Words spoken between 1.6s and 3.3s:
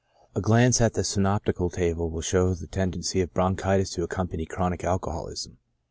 table will show the tendency